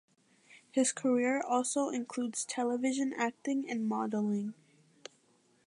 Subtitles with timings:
[0.71, 4.55] His career also includes television acting and modelling.